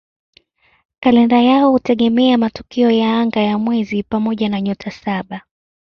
Kalenda 0.99 1.39
yao 1.41 1.71
hutegemea 1.71 2.37
matukio 2.37 2.91
ya 2.91 3.19
anga 3.19 3.39
ya 3.39 3.57
mwezi 3.57 4.03
pamoja 4.03 4.49
na 4.49 4.61
"Nyota 4.61 4.91
Saba". 4.91 5.41